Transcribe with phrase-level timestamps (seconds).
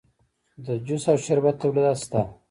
[0.65, 2.21] د جوس او شربت تولیدات شته